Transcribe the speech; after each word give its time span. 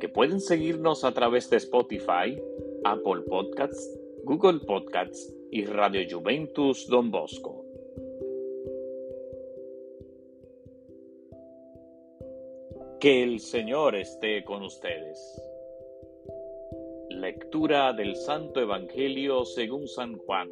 que 0.00 0.08
pueden 0.08 0.40
seguirnos 0.40 1.04
a 1.04 1.12
través 1.12 1.48
de 1.50 1.58
Spotify, 1.58 2.36
Apple 2.84 3.22
Podcasts, 3.28 3.96
Google 4.24 4.60
Podcasts 4.66 5.32
y 5.52 5.64
Radio 5.66 6.00
Juventus 6.10 6.88
Don 6.88 7.10
Bosco. 7.10 7.64
Que 12.98 13.22
el 13.22 13.40
Señor 13.40 13.94
esté 13.94 14.42
con 14.44 14.62
ustedes. 14.62 15.42
Lectura 17.10 17.92
del 17.92 18.16
Santo 18.16 18.60
Evangelio 18.60 19.44
según 19.44 19.86
San 19.86 20.16
Juan. 20.18 20.50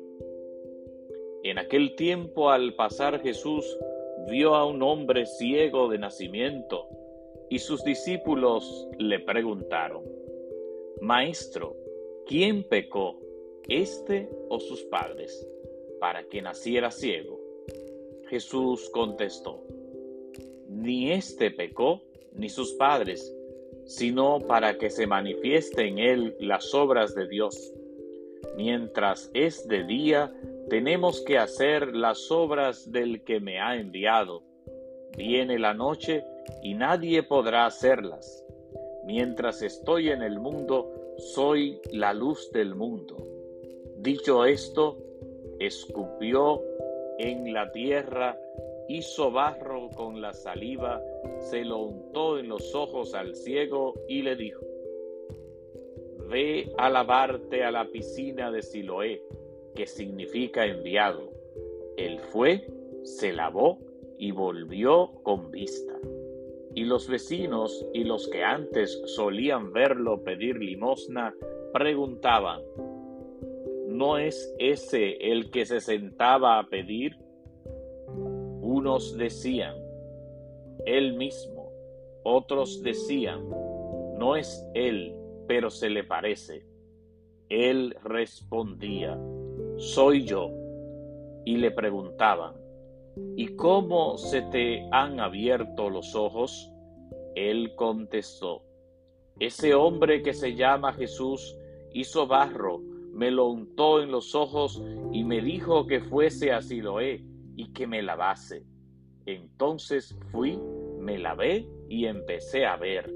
En 1.42 1.58
aquel 1.58 1.94
tiempo 1.96 2.50
al 2.50 2.74
pasar 2.74 3.20
Jesús 3.20 3.78
vio 4.28 4.54
a 4.54 4.66
un 4.66 4.82
hombre 4.82 5.24
ciego 5.24 5.88
de 5.88 5.98
nacimiento 5.98 6.97
y 7.50 7.58
sus 7.58 7.82
discípulos 7.84 8.88
le 8.98 9.20
preguntaron, 9.20 10.04
Maestro, 11.00 11.76
¿quién 12.26 12.64
pecó? 12.64 13.18
este 13.68 14.30
o 14.48 14.58
sus 14.60 14.82
padres, 14.84 15.46
para 16.00 16.24
que 16.24 16.40
naciera 16.40 16.90
ciego? 16.90 17.38
Jesús 18.28 18.88
contestó, 18.90 19.62
ni 20.68 21.12
éste 21.12 21.50
pecó, 21.50 22.02
ni 22.32 22.48
sus 22.48 22.72
padres, 22.72 23.34
sino 23.84 24.40
para 24.40 24.78
que 24.78 24.90
se 24.90 25.06
manifieste 25.06 25.86
en 25.86 25.98
él 25.98 26.36
las 26.40 26.74
obras 26.74 27.14
de 27.14 27.28
Dios. 27.28 27.72
Mientras 28.56 29.30
es 29.34 29.66
de 29.68 29.84
día, 29.84 30.32
tenemos 30.68 31.22
que 31.22 31.38
hacer 31.38 31.94
las 31.94 32.30
obras 32.30 32.90
del 32.90 33.22
que 33.22 33.40
me 33.40 33.60
ha 33.60 33.76
enviado. 33.76 34.42
Viene 35.18 35.58
la 35.58 35.74
noche 35.74 36.24
y 36.62 36.74
nadie 36.74 37.24
podrá 37.24 37.66
hacerlas. 37.66 38.46
Mientras 39.04 39.62
estoy 39.62 40.10
en 40.10 40.22
el 40.22 40.38
mundo, 40.38 40.92
soy 41.16 41.80
la 41.90 42.14
luz 42.14 42.52
del 42.52 42.76
mundo. 42.76 43.16
Dicho 43.96 44.44
esto, 44.44 44.96
escupió 45.58 46.62
en 47.18 47.52
la 47.52 47.72
tierra, 47.72 48.38
hizo 48.88 49.32
barro 49.32 49.88
con 49.90 50.20
la 50.20 50.32
saliva, 50.32 51.02
se 51.40 51.64
lo 51.64 51.78
untó 51.78 52.38
en 52.38 52.48
los 52.48 52.72
ojos 52.76 53.12
al 53.14 53.34
ciego 53.34 53.94
y 54.06 54.22
le 54.22 54.36
dijo, 54.36 54.64
Ve 56.28 56.72
a 56.78 56.88
lavarte 56.88 57.64
a 57.64 57.72
la 57.72 57.88
piscina 57.88 58.52
de 58.52 58.62
Siloé, 58.62 59.20
que 59.74 59.88
significa 59.88 60.64
enviado. 60.64 61.32
Él 61.96 62.20
fue, 62.20 62.68
se 63.02 63.32
lavó 63.32 63.87
y 64.18 64.32
volvió 64.32 65.12
con 65.22 65.50
vista. 65.50 65.94
Y 66.74 66.84
los 66.84 67.08
vecinos 67.08 67.86
y 67.94 68.04
los 68.04 68.28
que 68.28 68.44
antes 68.44 69.00
solían 69.06 69.72
verlo 69.72 70.22
pedir 70.22 70.58
limosna 70.58 71.34
preguntaban, 71.72 72.62
¿No 73.86 74.18
es 74.18 74.54
ese 74.58 75.16
el 75.32 75.50
que 75.50 75.64
se 75.64 75.80
sentaba 75.80 76.58
a 76.58 76.68
pedir? 76.68 77.16
Unos 78.60 79.16
decían, 79.16 79.74
Él 80.84 81.14
mismo. 81.14 81.72
Otros 82.22 82.82
decían, 82.82 83.48
No 84.18 84.36
es 84.36 84.64
Él, 84.74 85.16
pero 85.46 85.70
se 85.70 85.88
le 85.88 86.04
parece. 86.04 86.64
Él 87.48 87.96
respondía, 88.04 89.18
Soy 89.78 90.24
yo. 90.24 90.50
Y 91.44 91.56
le 91.56 91.70
preguntaban, 91.70 92.54
¿Y 93.36 93.54
cómo 93.56 94.18
se 94.18 94.42
te 94.42 94.88
han 94.90 95.20
abierto 95.20 95.90
los 95.90 96.14
ojos? 96.14 96.72
Él 97.34 97.74
contestó, 97.76 98.62
Ese 99.38 99.74
hombre 99.74 100.22
que 100.22 100.34
se 100.34 100.54
llama 100.54 100.92
Jesús 100.92 101.56
hizo 101.92 102.26
barro 102.26 102.80
me 103.18 103.32
lo 103.32 103.46
untó 103.46 104.00
en 104.00 104.12
los 104.12 104.36
ojos 104.36 104.80
y 105.12 105.24
me 105.24 105.40
dijo 105.40 105.88
que 105.88 106.00
fuese 106.00 106.52
a 106.52 106.62
Siloé 106.62 107.24
y 107.56 107.72
que 107.72 107.86
me 107.86 108.00
lavase. 108.00 108.64
Entonces 109.26 110.16
fui, 110.30 110.56
me 111.00 111.18
lavé 111.18 111.68
y 111.88 112.06
empecé 112.06 112.64
a 112.64 112.76
ver. 112.76 113.12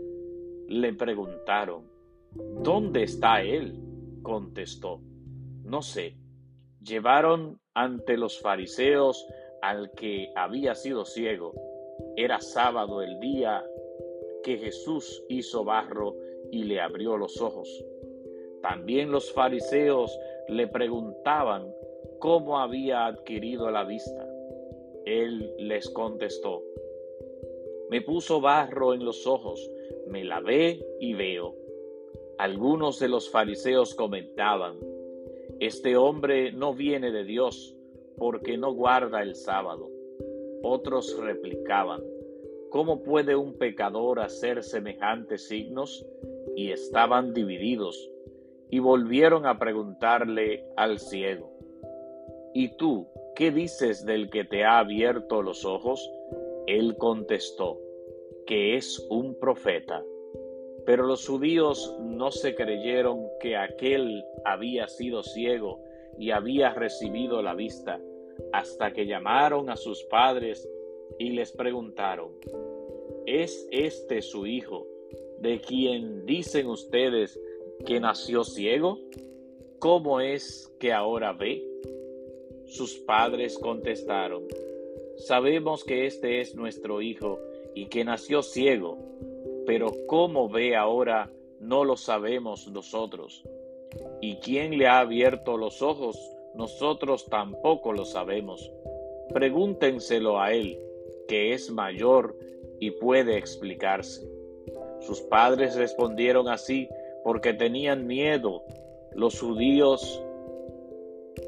Le 0.66 0.92
preguntaron, 0.94 1.84
¿Dónde 2.34 3.04
está 3.04 3.42
él? 3.42 3.78
Contestó, 4.22 5.00
no 5.62 5.82
sé. 5.82 6.16
Llevaron 6.80 7.60
ante 7.72 8.16
los 8.16 8.40
fariseos 8.40 9.24
al 9.62 9.90
que 9.92 10.30
había 10.34 10.74
sido 10.74 11.04
ciego. 11.04 11.54
Era 12.16 12.40
sábado 12.40 13.00
el 13.00 13.18
día 13.20 13.64
que 14.42 14.58
Jesús 14.58 15.24
hizo 15.28 15.64
barro 15.64 16.16
y 16.50 16.64
le 16.64 16.80
abrió 16.80 17.16
los 17.16 17.40
ojos. 17.40 17.84
También 18.60 19.10
los 19.10 19.32
fariseos 19.32 20.16
le 20.48 20.66
preguntaban 20.66 21.72
cómo 22.18 22.58
había 22.58 23.06
adquirido 23.06 23.70
la 23.70 23.84
vista. 23.84 24.28
Él 25.04 25.54
les 25.58 25.88
contestó, 25.90 26.62
me 27.90 28.00
puso 28.00 28.40
barro 28.40 28.94
en 28.94 29.04
los 29.04 29.26
ojos, 29.26 29.70
me 30.06 30.24
lavé 30.24 30.84
y 31.00 31.14
veo. 31.14 31.54
Algunos 32.38 32.98
de 32.98 33.08
los 33.08 33.30
fariseos 33.30 33.94
comentaban, 33.94 34.78
este 35.60 35.96
hombre 35.96 36.52
no 36.52 36.74
viene 36.74 37.12
de 37.12 37.24
Dios 37.24 37.76
porque 38.16 38.56
no 38.56 38.72
guarda 38.72 39.22
el 39.22 39.34
sábado. 39.34 39.90
Otros 40.62 41.18
replicaban, 41.18 42.02
¿cómo 42.70 43.02
puede 43.02 43.36
un 43.36 43.54
pecador 43.58 44.20
hacer 44.20 44.62
semejantes 44.62 45.48
signos? 45.48 46.06
Y 46.54 46.70
estaban 46.70 47.32
divididos 47.32 48.10
y 48.70 48.78
volvieron 48.78 49.46
a 49.46 49.58
preguntarle 49.58 50.64
al 50.76 50.98
ciego, 50.98 51.52
¿Y 52.54 52.76
tú 52.76 53.06
qué 53.34 53.50
dices 53.50 54.04
del 54.04 54.28
que 54.28 54.44
te 54.44 54.64
ha 54.64 54.78
abierto 54.78 55.40
los 55.40 55.64
ojos? 55.64 56.10
Él 56.66 56.96
contestó, 56.98 57.80
que 58.46 58.76
es 58.76 59.06
un 59.08 59.38
profeta. 59.38 60.02
Pero 60.84 61.06
los 61.06 61.26
judíos 61.26 61.96
no 62.02 62.30
se 62.30 62.54
creyeron 62.54 63.26
que 63.40 63.56
aquel 63.56 64.22
había 64.44 64.86
sido 64.86 65.22
ciego 65.22 65.82
y 66.18 66.30
había 66.30 66.74
recibido 66.74 67.42
la 67.42 67.54
vista, 67.54 68.00
hasta 68.52 68.92
que 68.92 69.06
llamaron 69.06 69.70
a 69.70 69.76
sus 69.76 70.02
padres 70.04 70.68
y 71.18 71.30
les 71.30 71.52
preguntaron, 71.52 72.32
¿es 73.26 73.68
este 73.70 74.22
su 74.22 74.46
hijo, 74.46 74.86
de 75.38 75.60
quien 75.60 76.24
dicen 76.24 76.66
ustedes 76.66 77.38
que 77.84 78.00
nació 78.00 78.44
ciego? 78.44 78.98
¿Cómo 79.78 80.20
es 80.20 80.72
que 80.78 80.92
ahora 80.92 81.32
ve? 81.32 81.66
Sus 82.66 82.94
padres 83.00 83.58
contestaron, 83.58 84.46
Sabemos 85.16 85.84
que 85.84 86.06
este 86.06 86.40
es 86.40 86.56
nuestro 86.56 87.00
hijo 87.00 87.38
y 87.74 87.86
que 87.86 88.04
nació 88.04 88.42
ciego, 88.42 88.98
pero 89.66 89.92
cómo 90.08 90.48
ve 90.48 90.74
ahora 90.74 91.30
no 91.60 91.84
lo 91.84 91.96
sabemos 91.96 92.66
nosotros. 92.68 93.44
¿Y 94.20 94.36
quién 94.36 94.78
le 94.78 94.86
ha 94.86 95.00
abierto 95.00 95.56
los 95.56 95.82
ojos? 95.82 96.18
Nosotros 96.54 97.26
tampoco 97.26 97.92
lo 97.92 98.04
sabemos. 98.04 98.72
Pregúntenselo 99.32 100.40
a 100.40 100.52
él, 100.52 100.78
que 101.28 101.54
es 101.54 101.70
mayor 101.70 102.36
y 102.78 102.90
puede 102.90 103.36
explicarse. 103.36 104.26
Sus 105.00 105.20
padres 105.22 105.76
respondieron 105.76 106.48
así 106.48 106.88
porque 107.24 107.54
tenían 107.54 108.06
miedo. 108.06 108.62
Los 109.14 109.40
judíos 109.40 110.22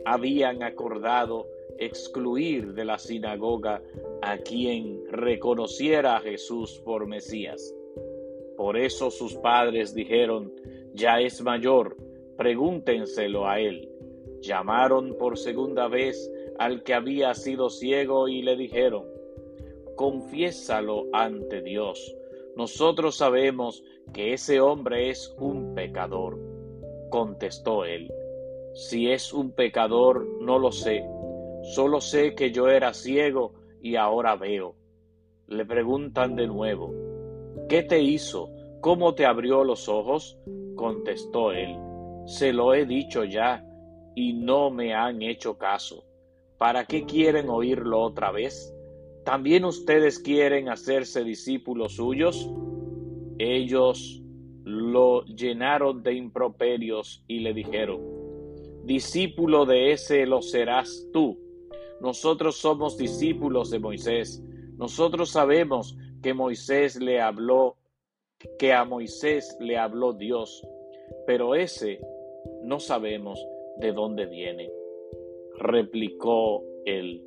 habían 0.04 0.62
acordado 0.62 1.46
excluir 1.78 2.74
de 2.74 2.84
la 2.84 2.98
sinagoga 2.98 3.82
a 4.22 4.38
quien 4.38 5.04
reconociera 5.10 6.16
a 6.16 6.20
Jesús 6.20 6.80
por 6.84 7.06
Mesías. 7.06 7.74
Por 8.56 8.76
eso 8.76 9.10
sus 9.10 9.34
padres 9.34 9.94
dijeron, 9.94 10.52
ya 10.94 11.20
es 11.20 11.42
mayor, 11.42 11.96
pregúntenselo 12.36 13.48
a 13.48 13.60
él. 13.60 13.88
Llamaron 14.40 15.16
por 15.18 15.38
segunda 15.38 15.88
vez 15.88 16.30
al 16.58 16.82
que 16.82 16.94
había 16.94 17.34
sido 17.34 17.70
ciego 17.70 18.28
y 18.28 18.42
le 18.42 18.56
dijeron, 18.56 19.04
confiésalo 19.96 21.06
ante 21.12 21.62
Dios. 21.62 22.16
Nosotros 22.56 23.16
sabemos 23.16 23.82
que 24.12 24.32
ese 24.32 24.60
hombre 24.60 25.10
es 25.10 25.34
un 25.38 25.74
pecador. 25.74 26.38
Contestó 27.10 27.84
él, 27.84 28.12
si 28.74 29.10
es 29.10 29.32
un 29.32 29.52
pecador, 29.52 30.26
no 30.40 30.58
lo 30.58 30.72
sé. 30.72 31.04
Solo 31.62 32.00
sé 32.00 32.34
que 32.34 32.50
yo 32.50 32.68
era 32.68 32.92
ciego 32.92 33.54
y 33.80 33.96
ahora 33.96 34.36
veo. 34.36 34.74
Le 35.46 35.64
preguntan 35.64 36.34
de 36.34 36.46
nuevo, 36.46 36.92
¿qué 37.68 37.82
te 37.82 38.00
hizo? 38.00 38.50
¿Cómo 38.80 39.14
te 39.14 39.26
abrió 39.26 39.62
los 39.62 39.88
ojos? 39.88 40.36
Contestó 40.74 41.52
él, 41.52 41.76
se 42.26 42.52
lo 42.52 42.74
he 42.74 42.86
dicho 42.86 43.24
ya 43.24 43.64
y 44.14 44.32
no 44.32 44.70
me 44.70 44.94
han 44.94 45.22
hecho 45.22 45.58
caso. 45.58 46.04
¿Para 46.58 46.86
qué 46.86 47.04
quieren 47.04 47.48
oírlo 47.48 48.00
otra 48.00 48.30
vez? 48.30 48.72
¿También 49.24 49.64
ustedes 49.64 50.18
quieren 50.18 50.68
hacerse 50.68 51.24
discípulos 51.24 51.96
suyos? 51.96 52.48
Ellos 53.38 54.22
lo 54.64 55.24
llenaron 55.24 56.02
de 56.02 56.14
improperios 56.14 57.24
y 57.26 57.40
le 57.40 57.52
dijeron, 57.52 58.00
discípulo 58.84 59.66
de 59.66 59.92
ese 59.92 60.26
lo 60.26 60.42
serás 60.42 61.08
tú. 61.12 61.38
Nosotros 62.00 62.56
somos 62.56 62.96
discípulos 62.96 63.70
de 63.70 63.78
Moisés. 63.78 64.42
Nosotros 64.76 65.30
sabemos 65.30 65.96
que 66.22 66.34
Moisés 66.34 66.96
le 66.96 67.20
habló, 67.20 67.76
que 68.58 68.72
a 68.72 68.84
Moisés 68.84 69.56
le 69.60 69.78
habló 69.78 70.12
Dios, 70.12 70.66
pero 71.26 71.54
ese 71.54 72.00
no 72.64 72.80
sabemos 72.80 73.44
de 73.76 73.92
dónde 73.92 74.26
viene. 74.26 74.70
Replicó 75.58 76.62
él, 76.84 77.22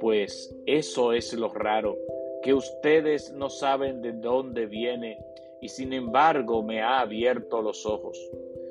pues 0.00 0.54
eso 0.66 1.12
es 1.12 1.32
lo 1.34 1.48
raro, 1.48 1.96
que 2.42 2.54
ustedes 2.54 3.32
no 3.32 3.48
saben 3.48 4.02
de 4.02 4.12
dónde 4.12 4.66
viene 4.66 5.18
y 5.60 5.68
sin 5.68 5.92
embargo 5.92 6.62
me 6.62 6.82
ha 6.82 7.00
abierto 7.00 7.62
los 7.62 7.86
ojos. 7.86 8.18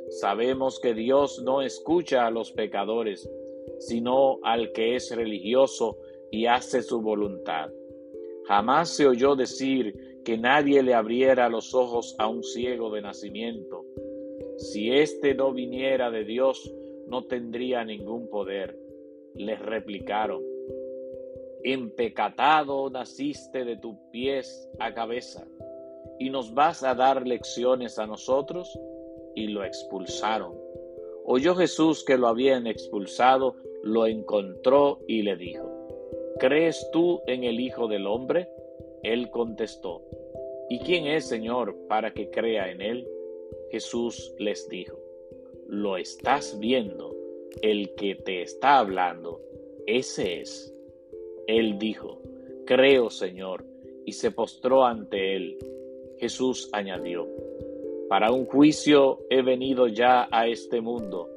Sabemos 0.10 0.80
que 0.80 0.94
Dios 0.94 1.42
no 1.44 1.62
escucha 1.62 2.28
a 2.28 2.32
los 2.32 2.52
pecadores, 2.52 3.30
sino 3.80 4.40
al 4.44 4.72
que 4.72 4.96
es 4.96 5.16
religioso 5.16 5.98
y 6.32 6.46
hace 6.46 6.82
su 6.84 7.02
voluntad. 7.02 7.70
Jamás 8.46 8.90
se 8.90 9.08
oyó 9.08 9.36
decir 9.36 10.22
que 10.24 10.38
nadie 10.38 10.84
le 10.84 10.94
abriera 10.94 11.50
los 11.50 11.74
ojos 11.74 12.16
a 12.20 12.28
un 12.28 12.44
ciego 12.44 12.92
de 12.92 13.02
nacimiento. 13.02 13.86
Si 14.58 14.92
éste 14.92 15.36
no 15.36 15.52
viniera 15.52 16.10
de 16.12 16.24
Dios, 16.24 16.74
no 17.08 17.26
tendría 17.26 17.84
ningún 17.84 18.30
poder. 18.30 18.78
Les 19.34 19.60
replicaron, 19.60 20.42
empecatado 21.64 22.90
naciste 22.90 23.66
de 23.66 23.78
tus 23.78 23.96
pies 24.12 24.70
a 24.80 24.94
cabeza, 24.94 25.46
y 26.20 26.30
nos 26.30 26.54
vas 26.54 26.84
a 26.84 26.96
dar 26.96 27.28
lecciones 27.28 28.00
a 28.00 28.08
nosotros 28.08 28.80
y 29.36 29.48
lo 29.48 29.64
expulsaron. 29.66 30.54
Oyó 31.26 31.56
Jesús 31.56 32.06
que 32.06 32.18
lo 32.18 32.28
habían 32.28 32.68
expulsado, 32.68 33.56
lo 33.84 34.08
encontró 34.08 35.00
y 35.08 35.24
le 35.24 35.36
dijo, 35.36 35.70
¿crees 36.40 36.90
tú 36.92 37.22
en 37.28 37.44
el 37.44 37.60
Hijo 37.60 37.88
del 37.88 38.08
Hombre? 38.08 38.48
Él 39.04 39.30
contestó, 39.30 40.02
¿y 40.70 40.80
quién 40.80 41.08
es, 41.08 41.26
Señor, 41.26 41.76
para 41.88 42.14
que 42.14 42.30
crea 42.30 42.72
en 42.72 42.82
él? 42.82 43.08
Jesús 43.76 44.34
les 44.40 44.70
dijo, 44.70 44.98
lo 45.68 45.98
estás 45.98 46.58
viendo, 46.60 47.14
el 47.62 47.94
que 47.96 48.16
te 48.16 48.42
está 48.42 48.78
hablando, 48.78 49.42
ese 49.86 50.40
es. 50.40 50.74
Él 51.46 51.78
dijo, 51.78 52.22
creo, 52.66 53.10
Señor, 53.10 53.66
y 54.06 54.14
se 54.14 54.32
postró 54.32 54.86
ante 54.86 55.36
él. 55.36 55.58
Jesús 56.20 56.70
añadió, 56.72 57.28
para 58.08 58.32
un 58.32 58.46
juicio 58.46 59.20
he 59.30 59.42
venido 59.42 59.90
ya 59.90 60.30
a 60.32 60.48
este 60.48 60.80
mundo, 60.80 61.30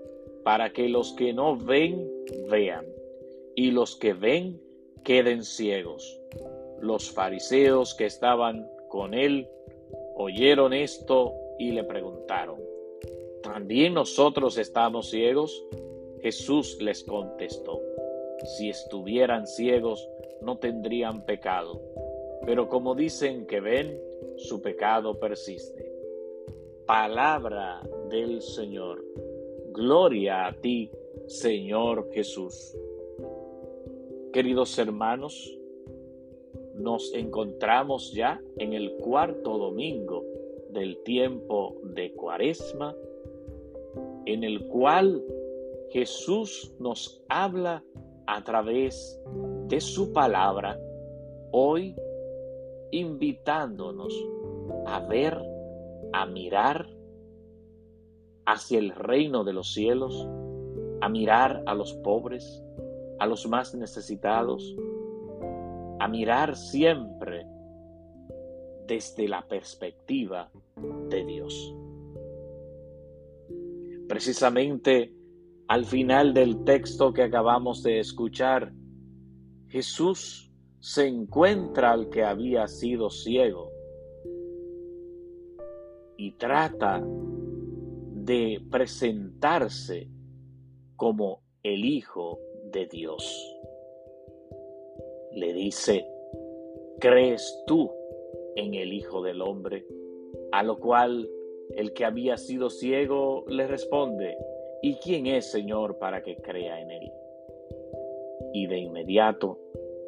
para 0.44 0.72
que 0.72 0.88
los 0.88 1.14
que 1.14 1.32
no 1.32 1.56
ven, 1.56 2.08
vean, 2.48 2.86
y 3.56 3.72
los 3.72 3.96
que 3.96 4.12
ven, 4.12 4.60
queden 5.02 5.42
ciegos. 5.42 6.20
Los 6.80 7.10
fariseos 7.10 7.96
que 7.96 8.06
estaban 8.06 8.64
con 8.88 9.12
él 9.12 9.48
oyeron 10.14 10.72
esto 10.72 11.34
y 11.58 11.72
le 11.72 11.84
preguntaron, 11.84 12.60
¿también 13.42 13.94
nosotros 13.94 14.58
estamos 14.58 15.10
ciegos? 15.10 15.64
Jesús 16.20 16.80
les 16.80 17.04
contestó, 17.04 17.80
si 18.56 18.70
estuvieran 18.70 19.46
ciegos 19.46 20.08
no 20.40 20.58
tendrían 20.58 21.24
pecado, 21.24 21.80
pero 22.46 22.68
como 22.68 22.94
dicen 22.94 23.46
que 23.46 23.60
ven, 23.60 24.00
su 24.36 24.62
pecado 24.62 25.18
persiste. 25.18 25.92
Palabra 26.86 27.82
del 28.08 28.40
Señor. 28.40 29.04
Gloria 29.72 30.46
a 30.46 30.52
ti, 30.54 30.90
Señor 31.26 32.08
Jesús. 32.12 32.74
Queridos 34.32 34.78
hermanos, 34.78 35.58
nos 36.74 37.12
encontramos 37.12 38.12
ya 38.12 38.40
en 38.56 38.72
el 38.72 38.96
cuarto 38.96 39.58
domingo 39.58 40.24
del 40.70 41.02
tiempo 41.02 41.76
de 41.82 42.12
Cuaresma, 42.14 42.94
en 44.26 44.44
el 44.44 44.66
cual 44.68 45.24
Jesús 45.90 46.74
nos 46.78 47.24
habla 47.28 47.82
a 48.26 48.44
través 48.44 49.20
de 49.68 49.80
su 49.80 50.12
palabra, 50.12 50.78
hoy 51.50 51.96
invitándonos 52.90 54.14
a 54.86 55.00
ver 55.00 55.38
a 56.12 56.26
mirar 56.26 56.88
hacia 58.46 58.78
el 58.78 58.90
reino 58.90 59.44
de 59.44 59.52
los 59.52 59.72
cielos, 59.72 60.28
a 61.00 61.08
mirar 61.08 61.62
a 61.66 61.74
los 61.74 61.94
pobres, 61.94 62.62
a 63.18 63.26
los 63.26 63.46
más 63.48 63.74
necesitados, 63.74 64.76
a 66.00 66.08
mirar 66.08 66.56
siempre 66.56 67.46
desde 68.88 69.28
la 69.28 69.46
perspectiva 69.46 70.50
de 71.10 71.24
Dios. 71.24 71.74
Precisamente 74.08 75.14
al 75.68 75.84
final 75.84 76.32
del 76.32 76.64
texto 76.64 77.12
que 77.12 77.22
acabamos 77.22 77.82
de 77.82 78.00
escuchar, 78.00 78.72
Jesús 79.68 80.50
se 80.80 81.06
encuentra 81.06 81.92
al 81.92 82.08
que 82.08 82.24
había 82.24 82.66
sido 82.66 83.10
ciego 83.10 83.70
y 86.16 86.32
trata 86.32 87.04
de 87.04 88.62
presentarse 88.70 90.08
como 90.96 91.42
el 91.62 91.84
Hijo 91.84 92.38
de 92.72 92.86
Dios. 92.86 93.22
Le 95.32 95.52
dice, 95.52 96.06
¿crees 96.98 97.62
tú 97.66 97.97
en 98.56 98.74
el 98.74 98.92
Hijo 98.92 99.22
del 99.22 99.42
Hombre? 99.42 99.86
A 100.52 100.62
lo 100.62 100.78
cual 100.78 101.30
el 101.76 101.92
que 101.92 102.04
había 102.04 102.36
sido 102.36 102.70
ciego 102.70 103.44
le 103.48 103.66
responde, 103.66 104.36
¿y 104.82 104.94
quién 104.96 105.26
es 105.26 105.50
Señor 105.50 105.98
para 105.98 106.22
que 106.22 106.36
crea 106.36 106.80
en 106.80 106.90
él? 106.90 107.12
Y 108.52 108.66
de 108.66 108.78
inmediato 108.78 109.58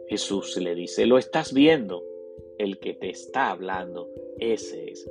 Jesús 0.08 0.56
le 0.56 0.74
dice, 0.74 1.06
lo 1.06 1.18
estás 1.18 1.52
viendo, 1.52 2.02
el 2.58 2.78
que 2.78 2.94
te 2.94 3.10
está 3.10 3.50
hablando, 3.50 4.08
ese 4.38 4.90
es 4.90 5.10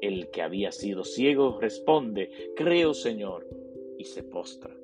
el 0.00 0.28
que 0.30 0.42
había 0.42 0.72
sido 0.72 1.04
ciego 1.04 1.58
responde, 1.60 2.30
creo 2.54 2.94
Señor, 2.94 3.46
y 3.98 4.04
se 4.04 4.22
postra. 4.22 4.76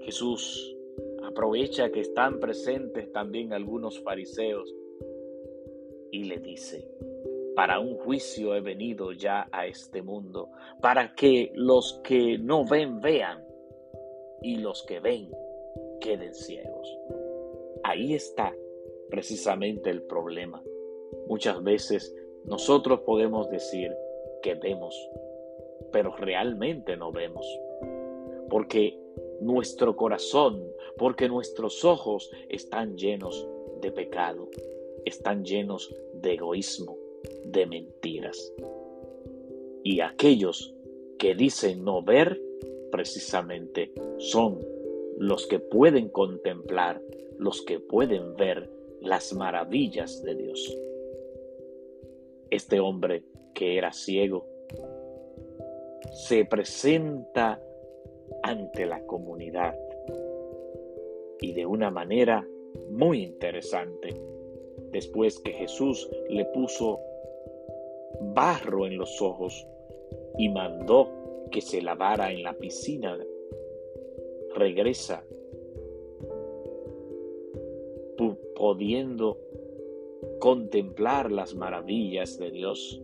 Jesús 0.00 0.76
aprovecha 1.22 1.90
que 1.90 2.00
están 2.00 2.40
presentes 2.40 3.12
también 3.12 3.52
algunos 3.52 4.00
fariseos 4.00 4.74
y 6.12 6.24
le 6.24 6.38
dice, 6.38 6.86
para 7.56 7.80
un 7.80 7.96
juicio 7.96 8.54
he 8.54 8.60
venido 8.60 9.12
ya 9.12 9.48
a 9.50 9.66
este 9.66 10.02
mundo, 10.02 10.50
para 10.80 11.14
que 11.14 11.50
los 11.54 12.00
que 12.04 12.38
no 12.38 12.64
ven 12.64 13.00
vean 13.00 13.44
y 14.42 14.56
los 14.56 14.84
que 14.84 15.00
ven 15.00 15.30
queden 16.00 16.34
ciegos. 16.34 16.98
Ahí 17.82 18.14
está 18.14 18.54
precisamente 19.08 19.90
el 19.90 20.02
problema. 20.02 20.62
Muchas 21.28 21.62
veces 21.62 22.14
nosotros 22.44 23.00
podemos 23.00 23.48
decir 23.48 23.90
que 24.42 24.54
vemos, 24.54 24.94
pero 25.92 26.14
realmente 26.16 26.96
no 26.96 27.10
vemos. 27.10 27.46
Porque 28.50 28.98
nuestro 29.40 29.96
corazón, 29.96 30.62
porque 30.98 31.28
nuestros 31.28 31.84
ojos 31.84 32.30
están 32.50 32.96
llenos 32.98 33.48
de 33.80 33.90
pecado, 33.92 34.48
están 35.04 35.44
llenos 35.44 35.94
de 36.14 36.34
egoísmo, 36.34 36.96
de 37.44 37.66
mentiras. 37.66 38.52
Y 39.82 40.00
aquellos 40.00 40.74
que 41.18 41.34
dicen 41.34 41.84
no 41.84 42.02
ver, 42.02 42.40
precisamente 42.90 43.92
son 44.18 44.60
los 45.18 45.46
que 45.46 45.58
pueden 45.58 46.08
contemplar, 46.08 47.00
los 47.38 47.62
que 47.62 47.80
pueden 47.80 48.36
ver 48.36 48.70
las 49.00 49.32
maravillas 49.32 50.22
de 50.22 50.34
Dios. 50.34 50.78
Este 52.50 52.80
hombre 52.80 53.24
que 53.54 53.78
era 53.78 53.92
ciego 53.92 54.46
se 56.12 56.44
presenta 56.44 57.60
ante 58.42 58.86
la 58.86 59.04
comunidad 59.06 59.74
y 61.40 61.52
de 61.52 61.66
una 61.66 61.90
manera 61.90 62.46
muy 62.90 63.22
interesante. 63.22 64.20
Después 64.92 65.38
que 65.40 65.52
Jesús 65.52 66.08
le 66.28 66.44
puso 66.46 67.00
barro 68.20 68.86
en 68.86 68.98
los 68.98 69.20
ojos 69.22 69.66
y 70.38 70.48
mandó 70.50 71.10
que 71.50 71.60
se 71.60 71.80
lavara 71.80 72.30
en 72.30 72.42
la 72.42 72.52
piscina, 72.54 73.18
regresa 74.54 75.24
pudiendo 78.54 79.38
contemplar 80.38 81.32
las 81.32 81.54
maravillas 81.54 82.38
de 82.38 82.50
Dios, 82.50 83.02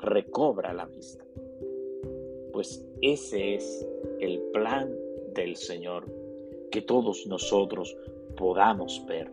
recobra 0.00 0.72
la 0.72 0.86
vista. 0.86 1.24
Pues 2.52 2.84
ese 3.02 3.54
es 3.54 3.86
el 4.20 4.40
plan 4.52 4.92
del 5.34 5.56
Señor, 5.56 6.06
que 6.70 6.82
todos 6.82 7.26
nosotros 7.26 7.96
podamos 8.36 9.04
ver. 9.06 9.30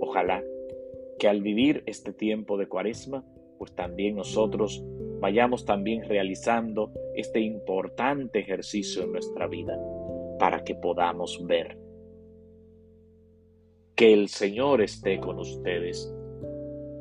Ojalá 0.00 0.42
que 1.22 1.28
al 1.28 1.40
vivir 1.40 1.84
este 1.86 2.12
tiempo 2.12 2.56
de 2.56 2.66
cuaresma, 2.66 3.24
pues 3.56 3.72
también 3.76 4.16
nosotros 4.16 4.82
vayamos 5.20 5.64
también 5.64 6.02
realizando 6.02 6.92
este 7.14 7.38
importante 7.38 8.40
ejercicio 8.40 9.04
en 9.04 9.12
nuestra 9.12 9.46
vida 9.46 9.78
para 10.40 10.64
que 10.64 10.74
podamos 10.74 11.46
ver. 11.46 11.78
Que 13.94 14.12
el 14.12 14.30
Señor 14.30 14.82
esté 14.82 15.20
con 15.20 15.38
ustedes 15.38 16.12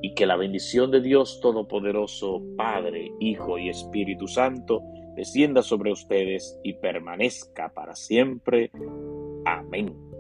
y 0.04 0.14
que 0.14 0.28
la 0.28 0.36
bendición 0.36 0.92
de 0.92 1.02
Dios 1.02 1.40
Todopoderoso, 1.42 2.44
Padre, 2.56 3.12
Hijo 3.20 3.58
y 3.58 3.70
Espíritu 3.70 4.28
Santo, 4.28 4.84
descienda 5.16 5.64
sobre 5.64 5.92
ustedes 5.92 6.60
y 6.64 6.74
permanezca 6.74 7.74
para 7.74 7.96
siempre. 7.96 8.70
Amén. 9.46 10.11